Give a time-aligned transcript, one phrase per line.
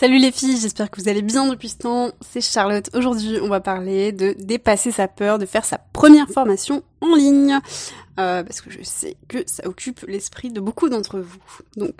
[0.00, 2.12] Salut les filles, j'espère que vous allez bien depuis ce temps.
[2.20, 2.88] C'est Charlotte.
[2.94, 7.58] Aujourd'hui, on va parler de dépasser sa peur, de faire sa première formation en ligne.
[8.20, 11.40] Euh, parce que je sais que ça occupe l'esprit de beaucoup d'entre vous.
[11.76, 11.94] Donc,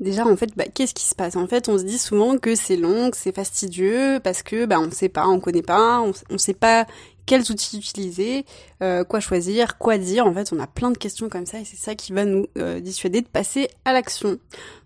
[0.00, 1.36] déjà, en fait, bah, qu'est-ce qui se passe?
[1.36, 4.80] En fait, on se dit souvent que c'est long, que c'est fastidieux, parce que bah,
[4.80, 6.86] on sait pas, on connaît pas, on, on sait pas
[7.26, 8.44] quels outils utiliser,
[8.82, 10.26] euh, quoi choisir, quoi dire.
[10.26, 12.46] En fait, on a plein de questions comme ça et c'est ça qui va nous
[12.58, 14.38] euh, dissuader de passer à l'action.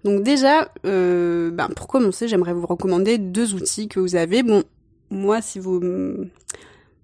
[0.04, 4.42] Donc déjà, euh, ben, pour commencer, j'aimerais vous recommander deux outils que vous avez.
[4.42, 4.64] Bon,
[5.10, 5.80] moi, si vous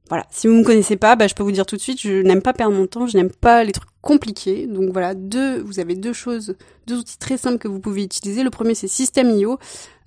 [0.08, 2.20] voilà, si vous me connaissez pas, bah, je peux vous dire tout de suite, je
[2.20, 4.66] n'aime pas perdre mon temps, je n'aime pas les trucs compliqués.
[4.66, 6.54] Donc voilà, deux, vous avez deux choses,
[6.86, 8.42] deux outils très simples que vous pouvez utiliser.
[8.42, 9.58] Le premier c'est System.io,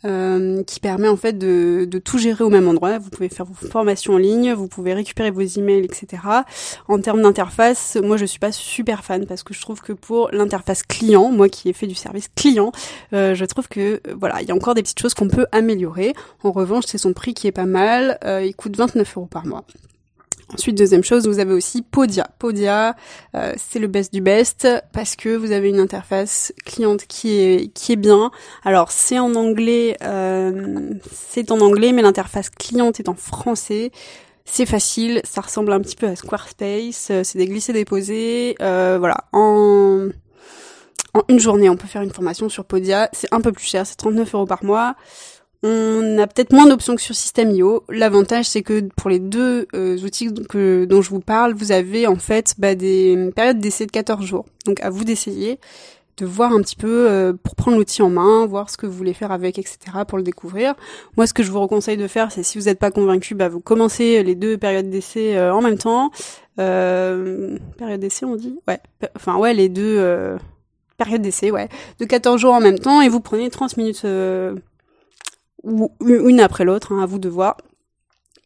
[0.06, 3.00] euh, qui permet en fait de, de, tout gérer au même endroit.
[3.00, 6.22] Vous pouvez faire vos formations en ligne, vous pouvez récupérer vos emails, etc.
[6.88, 10.30] En termes d'interface, moi je suis pas super fan parce que je trouve que pour
[10.32, 12.72] l'interface client, moi qui ai fait du service client,
[13.14, 15.48] euh, je trouve que euh, voilà, il y a encore des petites choses qu'on peut
[15.52, 16.14] améliorer.
[16.44, 18.20] En revanche, c'est son prix qui est pas mal.
[18.44, 19.66] Il coûte 29 euros par mois.
[20.54, 22.28] Ensuite, deuxième chose, vous avez aussi Podia.
[22.38, 22.96] Podia,
[23.36, 27.74] euh, c'est le best du best parce que vous avez une interface cliente qui est
[27.74, 28.32] qui est bien.
[28.64, 33.92] Alors c'est en anglais, euh, c'est en anglais, mais l'interface cliente est en français.
[34.46, 37.08] C'est facile, ça ressemble un petit peu à Squarespace.
[37.10, 38.56] Euh, c'est des glissés déposés.
[38.60, 40.10] voilà, en
[41.16, 43.10] en une journée, on peut faire une formation sur Podia.
[43.14, 44.96] C'est un peu plus cher, c'est 39 euros par mois.
[45.64, 47.84] On a peut-être moins d'options que sur System.io.
[47.90, 52.08] L'avantage, c'est que pour les deux euh, outils que, dont je vous parle, vous avez
[52.08, 54.46] en fait bah, des périodes d'essai de 14 jours.
[54.66, 55.60] Donc à vous d'essayer,
[56.18, 58.94] de voir un petit peu euh, pour prendre l'outil en main, voir ce que vous
[58.94, 59.78] voulez faire avec, etc.
[60.08, 60.76] pour le découvrir.
[61.18, 63.50] Moi, ce que je vous conseille de faire, c'est si vous n'êtes pas convaincu, bah,
[63.50, 66.12] vous commencez les deux périodes d'essai euh, en même temps.
[66.58, 68.60] période d'essai, on dit?
[68.68, 68.80] Ouais.
[69.16, 70.38] Enfin, ouais, les deux
[70.98, 71.70] périodes d'essai, ouais.
[72.00, 74.06] De 14 jours en même temps, et vous prenez 30 minutes
[75.66, 77.58] ou une après l'autre, hein, à vous de voir.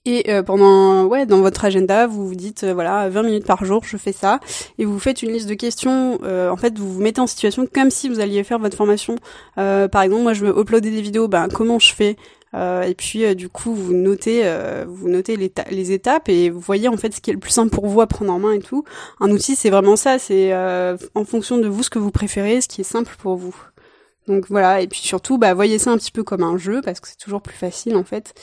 [0.06, 3.66] Et euh, pendant, ouais, dans votre agenda, vous vous dites, euh, voilà, 20 minutes par
[3.66, 4.40] jour, je fais ça,
[4.78, 6.20] et vous faites une liste de questions.
[6.24, 9.18] Euh, en fait, vous vous mettez en situation comme si vous alliez faire votre formation.
[9.56, 12.16] par exemple, moi, je veux uploader des vidéos, ben comment je fais?
[12.56, 14.44] Et puis, du coup, vous notez,
[14.88, 17.52] vous notez les, les, étapes et vous voyez en fait ce qui est le plus
[17.52, 18.86] simple pour vous à prendre en main et tout.
[19.20, 20.18] Un outil, c'est vraiment ça.
[20.18, 23.56] C'est en fonction de vous ce que vous préférez, ce qui est simple pour vous.
[24.30, 27.00] Donc voilà, et puis surtout, bah, voyez ça un petit peu comme un jeu, parce
[27.00, 28.34] que c'est toujours plus facile en fait.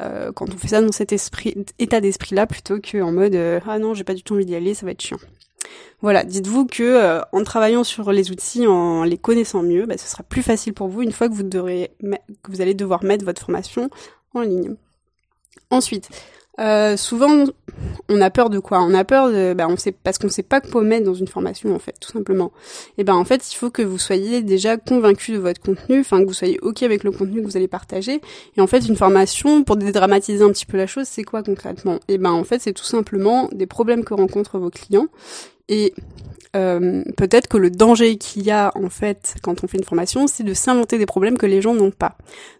[0.00, 3.60] Euh, quand on fait ça dans cet esprit, état d'esprit là plutôt qu'en mode euh,
[3.66, 5.16] ah non j'ai pas du tout envie d'y aller ça va être chiant
[6.02, 10.06] voilà dites-vous que euh, en travaillant sur les outils en les connaissant mieux bah, ce
[10.06, 13.88] sera plus facile pour vous une fois que vous allez devoir mettre votre formation
[14.34, 14.74] en ligne
[15.70, 16.10] ensuite
[16.58, 17.44] euh, souvent,
[18.08, 18.80] on a peur de quoi?
[18.80, 21.28] On a peur de, bah, on sait parce qu'on sait pas quoi mettre dans une
[21.28, 22.52] formation en fait, tout simplement.
[22.98, 26.20] Et ben en fait, il faut que vous soyez déjà convaincu de votre contenu, enfin
[26.20, 28.20] que vous soyez ok avec le contenu que vous allez partager.
[28.56, 31.98] Et en fait, une formation, pour dédramatiser un petit peu la chose, c'est quoi concrètement?
[32.08, 35.08] Et ben en fait, c'est tout simplement des problèmes que rencontrent vos clients.
[35.68, 35.94] Et
[36.56, 40.26] euh, peut-être que le danger qu'il y a en fait quand on fait une formation,
[40.26, 42.16] c'est de s'inventer des problèmes que les gens n'ont pas.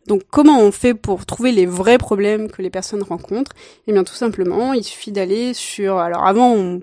[0.06, 3.52] Donc comment on fait pour trouver les vrais problèmes que les personnes rencontrent?
[3.86, 5.96] Eh bien tout simplement, il suffit d'aller sur...
[5.98, 6.80] Alors avant on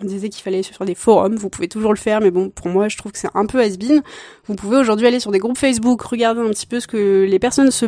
[0.00, 2.50] on disait qu'il fallait aller sur des forums, vous pouvez toujours le faire, mais bon,
[2.50, 4.02] pour moi, je trouve que c'est un peu has-been.
[4.46, 7.38] Vous pouvez aujourd'hui aller sur des groupes Facebook, regarder un petit peu ce que les
[7.38, 7.86] personnes se,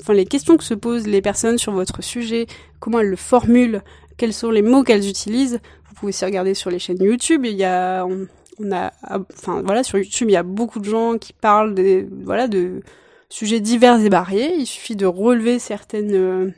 [0.00, 2.46] enfin, les questions que se posent les personnes sur votre sujet,
[2.80, 3.82] comment elles le formulent,
[4.16, 5.60] quels sont les mots qu'elles utilisent.
[5.92, 7.44] Vous pouvez aussi regarder sur les chaînes YouTube.
[7.44, 8.92] Il y a, on, a,
[9.34, 12.80] enfin voilà, sur YouTube, il y a beaucoup de gens qui parlent de, voilà, de
[13.28, 14.54] sujets divers et variés.
[14.56, 16.50] Il suffit de relever certaines euh,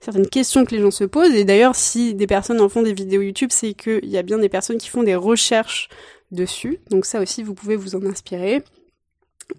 [0.00, 1.34] certaines questions que les gens se posent.
[1.34, 4.38] Et d'ailleurs, si des personnes en font des vidéos YouTube, c'est qu'il y a bien
[4.38, 5.90] des personnes qui font des recherches
[6.30, 6.80] dessus.
[6.90, 8.64] Donc ça aussi, vous pouvez vous en inspirer.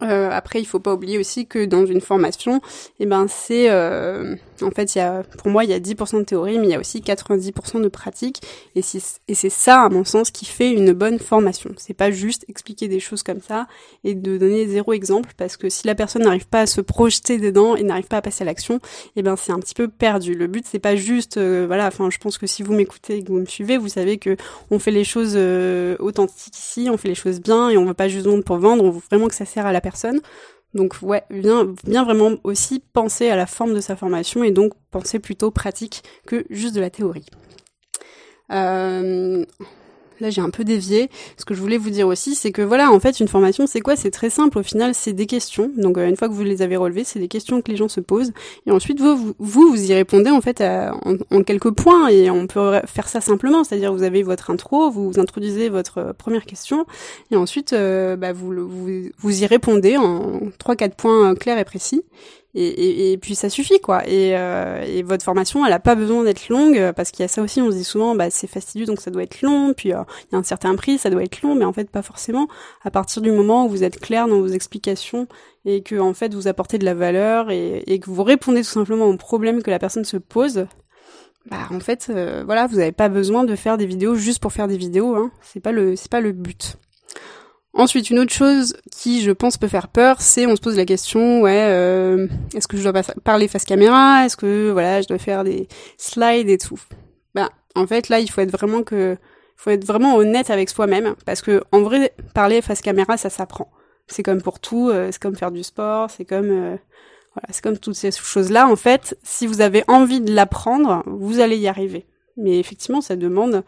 [0.01, 2.61] Euh, après, il faut pas oublier aussi que dans une formation,
[2.99, 6.19] eh ben c'est euh, en fait, il y a, pour moi, il y a 10%
[6.19, 8.41] de théorie, mais il y a aussi 90% de pratique.
[8.75, 11.71] Et, c'est ça, à mon sens, qui fait une bonne formation.
[11.77, 13.67] C'est pas juste expliquer des choses comme ça
[14.03, 17.37] et de donner zéro exemple, parce que si la personne n'arrive pas à se projeter
[17.37, 18.79] dedans et n'arrive pas à passer à l'action,
[19.15, 20.35] eh ben c'est un petit peu perdu.
[20.35, 21.87] Le but, c'est pas juste, euh, voilà.
[21.87, 24.35] Enfin, je pense que si vous m'écoutez et que vous me suivez, vous savez que
[24.71, 27.93] on fait les choses euh, authentiques ici, on fait les choses bien et on veut
[27.93, 28.83] pas juste vendre pour vendre.
[28.83, 30.21] On veut vraiment que ça sert à la personne.
[30.73, 35.19] Donc ouais, bien, vraiment aussi penser à la forme de sa formation et donc penser
[35.19, 37.25] plutôt pratique que juste de la théorie.
[38.51, 39.45] Euh,
[40.23, 41.09] Là, j'ai un peu dévié.
[41.37, 43.81] Ce que je voulais vous dire aussi, c'est que voilà, en fait, une formation, c'est
[43.81, 43.95] quoi?
[43.95, 44.57] C'est très simple.
[44.57, 45.69] Au final, c'est des questions.
[45.77, 47.89] Donc, euh, une fois que vous les avez relevées, c'est des questions que les gens
[47.89, 48.31] se posent.
[48.65, 52.07] Et ensuite, vous, vous, vous, y répondez en fait en, quelques points.
[52.07, 53.63] Et on peut faire ça simplement.
[53.63, 56.85] C'est-à-dire, vous avez votre intro, vous introduisez votre euh, première question,
[57.31, 61.65] et ensuite, euh, bah, vous, vous, vous y répondez en trois, quatre points clairs et
[61.65, 62.03] précis.
[62.55, 64.07] Et, puis ça suffit quoi.
[64.07, 67.27] Et, euh, et votre formation, elle a pas besoin d'être longue parce qu'il y a
[67.27, 67.61] ça aussi.
[67.61, 69.73] On se dit souvent, bah c'est fastidieux donc ça doit être long.
[69.73, 71.89] Puis euh, il y a un certain prix, ça doit être long, mais en fait
[71.89, 72.47] pas forcément.
[72.83, 75.27] À partir du moment où vous êtes clair dans vos explications
[75.65, 79.05] et que en fait vous apportez de la valeur et, que vous répondez tout simplement
[79.05, 80.67] aux problèmes que la personne se pose,
[81.49, 84.53] bah en fait euh, voilà vous n'avez pas besoin de faire des vidéos juste pour
[84.53, 85.15] faire des vidéos.
[85.15, 85.31] Hein.
[85.41, 86.77] C'est pas le c'est pas le but.
[87.75, 90.85] Ensuite, une autre chose qui, je pense, peut faire peur, c'est on se pose la
[90.85, 94.25] question, ouais, euh, est-ce que je dois parler face caméra?
[94.25, 95.67] Est-ce que voilà, je dois faire des
[95.97, 96.79] slides et tout?
[97.33, 99.17] Ben, en fait, là, il faut être vraiment que,
[99.57, 103.71] faut être vraiment honnête avec soi-même, parce que en vrai, parler face caméra, ça s'apprend.
[104.05, 106.77] C'est comme pour tout, euh, c'est comme faire du sport, c'est comme euh,
[107.33, 108.67] voilà, c'est comme toutes ces choses-là.
[108.67, 112.05] En fait, si vous avez envie de l'apprendre, vous allez y arriver.
[112.37, 113.63] Mais effectivement, ça demande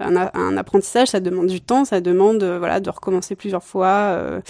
[0.00, 4.40] un, apprentissage, ça demande du temps, ça demande euh, voilà de recommencer plusieurs fois, euh,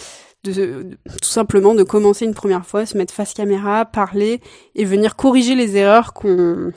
[0.45, 4.41] de, tout simplement de commencer une première fois, se mettre face caméra, parler
[4.75, 6.73] et venir corriger les erreurs qu'on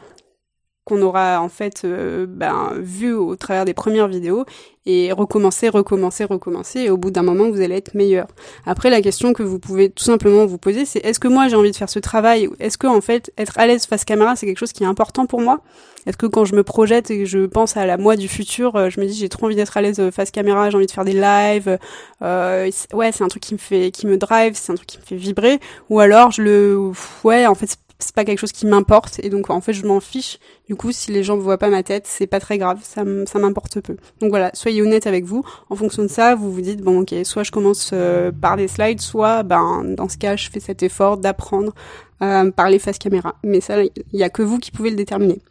[0.84, 4.46] qu'on aura en fait euh, ben, vu au travers des premières vidéos
[4.88, 8.28] et recommencer, recommencer, recommencer et au bout d'un moment vous allez être meilleur.
[8.66, 11.56] Après la question que vous pouvez tout simplement vous poser c'est est-ce que moi j'ai
[11.56, 14.48] envie de faire ce travail Est-ce que en fait être à l'aise face caméra c'est
[14.48, 15.62] quelque chose qui est important pour moi?
[16.08, 18.76] Est-ce que quand je me projette et que je pense à la moi du futur,
[18.76, 20.88] euh, je me dis j'ai trop envie d'être à l'aise euh, face caméra, j'ai envie
[20.88, 21.78] de faire des lives,
[22.22, 25.04] ouais c'est un truc qui me fait, qui me drive, c'est un truc qui me
[25.04, 25.60] fait vibrer,
[25.92, 26.92] ou alors je le,
[27.24, 30.00] ouais en fait c'est pas quelque chose qui m'importe et donc en fait je m'en
[30.00, 30.40] fiche.
[30.68, 33.04] Du coup, si les gens ne voient pas ma tête, c'est pas très grave, ça
[33.04, 33.98] m'importe peu.
[34.20, 35.44] Donc voilà, soyez honnête avec vous.
[35.70, 38.68] En fonction de ça, vous vous dites bon OK, soit je commence euh, par des
[38.68, 41.74] slides, soit ben dans ce cas, je fais cet effort d'apprendre
[42.20, 43.36] à parler face caméra.
[43.44, 45.42] Mais ça il y a que vous qui pouvez le déterminer.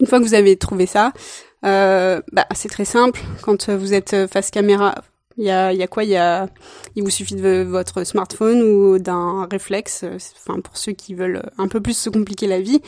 [0.00, 1.12] Une fois que vous avez trouvé ça,
[1.64, 3.20] euh, bah, c'est très simple.
[3.42, 4.94] Quand vous êtes face caméra,
[5.42, 6.04] il y a, y a quoi?
[6.04, 6.48] Il y a,
[6.94, 10.04] il vous suffit de votre smartphone ou d'un réflexe.
[10.04, 12.80] Euh, enfin, pour ceux qui veulent un peu plus se compliquer la vie,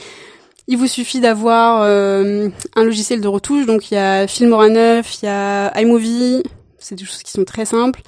[0.68, 3.66] il vous suffit d'avoir euh, un logiciel de retouche.
[3.66, 6.42] Donc il y a Filmora 9, il y a iMovie.
[6.78, 8.02] C'est des choses qui sont très simples.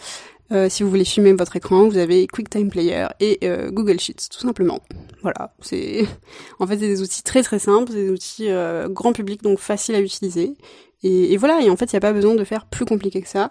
[0.52, 4.28] Euh, si vous voulez filmer votre écran, vous avez QuickTime Player et euh, Google Sheets,
[4.30, 4.80] tout simplement.
[5.22, 6.06] Voilà, c'est
[6.60, 9.96] en fait c'est des outils très très simples, des outils euh, grand public donc faciles
[9.96, 10.54] à utiliser
[11.02, 13.28] et, voilà, et en fait, il n'y a pas besoin de faire plus compliqué que
[13.28, 13.50] ça.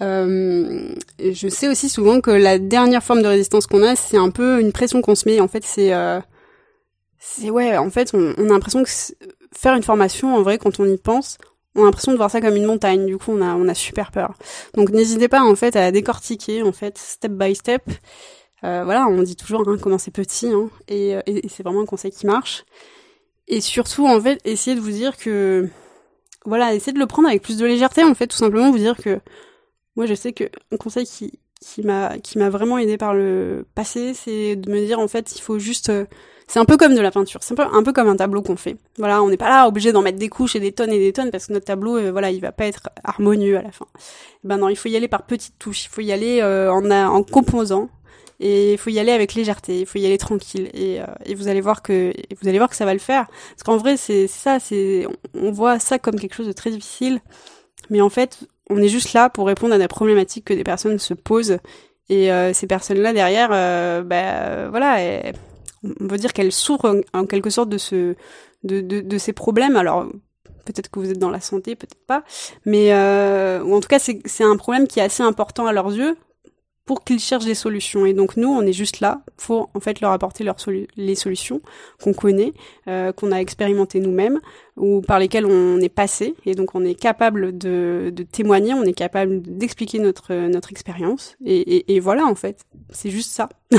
[0.00, 4.30] Euh, je sais aussi souvent que la dernière forme de résistance qu'on a, c'est un
[4.30, 5.40] peu une pression qu'on se met.
[5.40, 6.20] En fait, c'est, euh,
[7.18, 8.90] c'est ouais, en fait, on, a l'impression que
[9.52, 11.36] faire une formation, en vrai, quand on y pense,
[11.74, 13.06] on a l'impression de voir ça comme une montagne.
[13.06, 14.34] Du coup, on a, on a super peur.
[14.74, 17.82] Donc, n'hésitez pas, en fait, à décortiquer, en fait, step by step.
[18.62, 22.12] Euh, voilà, on dit toujours, hein, commencer petit, hein, et, et c'est vraiment un conseil
[22.12, 22.64] qui marche.
[23.46, 25.68] Et surtout, en fait, essayez de vous dire que
[26.44, 28.96] voilà, essayez de le prendre avec plus de légèreté, en fait, tout simplement vous dire
[28.96, 29.20] que
[29.96, 33.66] moi, je sais que un conseil qui qui m'a qui m'a vraiment aidé par le
[33.74, 36.04] passé, c'est de me dire en fait, il faut juste euh,
[36.46, 38.42] c'est un peu comme de la peinture, c'est un peu, un peu comme un tableau
[38.42, 38.76] qu'on fait.
[38.98, 41.12] Voilà, on n'est pas là obligé d'en mettre des couches et des tonnes et des
[41.12, 43.86] tonnes parce que notre tableau, euh, voilà, il va pas être harmonieux à la fin.
[44.42, 46.90] Ben non, il faut y aller par petites touches, il faut y aller euh, en,
[46.90, 47.88] en composant
[48.40, 50.70] et il faut y aller avec légèreté, il faut y aller tranquille.
[50.74, 53.26] Et, euh, et vous allez voir que vous allez voir que ça va le faire.
[53.50, 57.20] Parce qu'en vrai c'est ça, c'est on voit ça comme quelque chose de très difficile,
[57.90, 58.40] mais en fait
[58.70, 61.58] on est juste là pour répondre à des problématiques que des personnes se posent.
[62.10, 63.48] Et euh, ces personnes-là derrière,
[64.04, 64.98] bah, voilà,
[65.82, 68.14] on veut dire qu'elles souffrent en, quelque sorte de ce
[68.62, 69.76] de, de, de ces problèmes.
[69.76, 70.06] Alors
[70.64, 72.24] peut-être que vous êtes dans la santé, peut-être pas,
[72.66, 76.16] mais en tout cas c'est un problème qui est assez important à leurs yeux
[76.84, 78.06] pour qu'ils cherchent des solutions.
[78.06, 80.44] Et donc nous, on est juste là pour en fait leur apporter
[80.96, 81.60] les solutions
[82.02, 82.52] qu'on connaît,
[82.88, 84.40] euh, qu'on a expérimenté nous-mêmes
[84.76, 86.34] ou par lesquelles on est passé.
[86.46, 91.36] Et donc on est capable de, de témoigner, on est capable d'expliquer notre notre expérience.
[91.44, 93.48] Et, et, et, voilà en fait, c'est juste ça.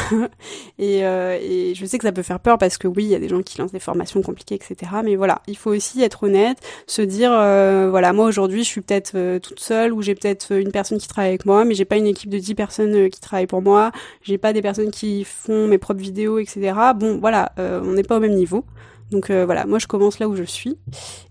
[0.80, 3.16] et, euh, et je sais que ça peut faire peur parce que oui, il y
[3.16, 4.92] a des gens qui lancent des formations compliquées, etc.
[5.04, 8.82] Mais voilà, il faut aussi être honnête, se dire euh, voilà, moi aujourd'hui, je suis
[8.82, 11.86] peut-être euh, toute seule ou j'ai peut-être une personne qui travaille avec moi, mais j'ai
[11.86, 14.92] pas une équipe de 10 personnes euh, qui travaillent pour moi, j'ai pas des personnes
[14.92, 16.74] qui font mes propres vidéos, etc.
[16.96, 18.66] Bon, voilà, euh, on n'est pas au même niveau.
[19.12, 20.78] Donc voilà, moi je commence là où je suis.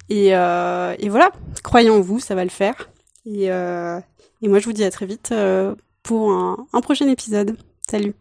[0.08, 1.30] Et, et voilà,
[1.62, 2.90] croyez en vous, ça va le faire.
[3.26, 5.34] Et, et moi je vous dis à très vite
[6.02, 7.56] pour un, un prochain épisode.
[7.90, 8.14] Salut